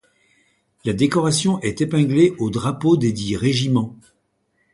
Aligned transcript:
La 0.83 0.93
décoration 0.93 1.59
est 1.59 1.81
épinglée 1.81 2.33
aux 2.39 2.49
drapeaux 2.49 2.97
desdits 2.97 3.37
régiments. 3.37 3.95